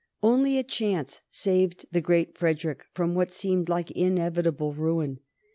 Only 0.23 0.57
a 0.57 0.63
chance 0.63 1.21
saved 1.29 1.85
the 1.91 2.01
Great 2.01 2.35
Frederick 2.35 2.85
from 2.91 3.13
what 3.13 3.31
seemed 3.31 3.69
like 3.69 3.91
inevitable 3.91 4.73
ruin. 4.73 5.19